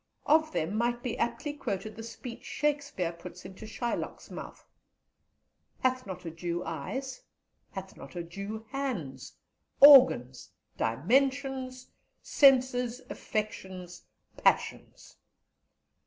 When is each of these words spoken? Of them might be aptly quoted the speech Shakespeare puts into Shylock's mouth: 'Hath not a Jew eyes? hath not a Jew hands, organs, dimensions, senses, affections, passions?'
Of 0.25 0.51
them 0.51 0.75
might 0.77 1.03
be 1.03 1.15
aptly 1.19 1.53
quoted 1.53 1.95
the 1.95 2.01
speech 2.01 2.43
Shakespeare 2.43 3.11
puts 3.13 3.45
into 3.45 3.67
Shylock's 3.67 4.31
mouth: 4.31 4.65
'Hath 5.81 6.07
not 6.07 6.25
a 6.25 6.31
Jew 6.31 6.63
eyes? 6.63 7.21
hath 7.69 7.95
not 7.95 8.15
a 8.15 8.23
Jew 8.23 8.65
hands, 8.71 9.33
organs, 9.79 10.49
dimensions, 10.75 11.91
senses, 12.23 13.01
affections, 13.11 14.01
passions?' 14.37 15.17